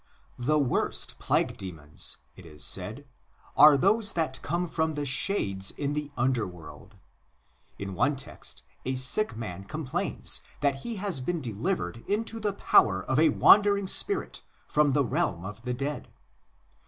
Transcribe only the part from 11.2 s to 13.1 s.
been delivered into the power